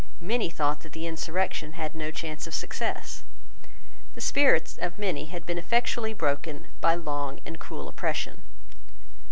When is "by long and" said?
6.81-7.59